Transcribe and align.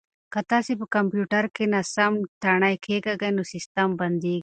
که 0.33 0.39
تاسي 0.51 0.73
په 0.79 0.85
کمپیوټر 0.95 1.43
کې 1.55 1.65
ناسم 1.73 2.13
تڼۍ 2.41 2.75
کېکاږئ 2.85 3.31
نو 3.37 3.43
سیسټم 3.53 3.89
بندیږي. 3.99 4.39